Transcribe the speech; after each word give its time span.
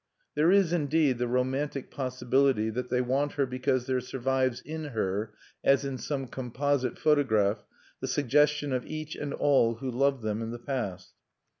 There 0.33 0.49
is, 0.51 0.73
indeed, 0.73 1.19
the 1.19 1.27
romantic 1.27 1.91
possibility 1.91 2.71
that 2.71 2.89
they 2.89 3.01
want 3.01 3.33
her 3.33 3.45
because 3.45 3.85
there 3.85 4.01
survives 4.01 4.59
in 4.61 4.85
her, 4.85 5.35
as 5.63 5.85
in 5.85 5.99
some 5.99 6.27
composite 6.27 6.97
photograph, 6.97 7.63
the 7.99 8.07
suggestion 8.07 8.73
of 8.73 8.87
each 8.87 9.15
and 9.15 9.31
all 9.31 9.75
who 9.75 9.91
loved 9.91 10.23
them 10.23 10.41
in 10.41 10.49
the 10.49 10.57
past. 10.57 11.13